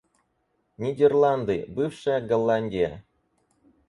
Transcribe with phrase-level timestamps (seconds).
[0.79, 3.03] Нидерланды— бывшая Голландия.